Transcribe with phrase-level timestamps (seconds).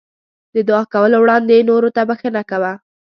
[0.55, 2.73] د دعا کولو وړاندې نورو ته بښنه کوه.